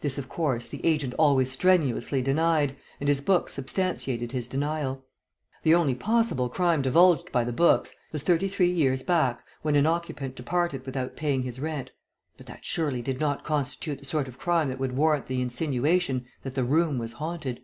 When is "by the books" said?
7.30-7.94